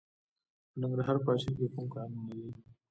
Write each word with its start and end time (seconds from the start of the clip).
د 0.73 0.73
ننګرهار 0.81 1.17
په 1.25 1.29
اچین 1.33 1.53
کې 1.57 1.67
کوم 1.73 1.85
کانونه 1.93 2.31
دي؟ 2.39 2.51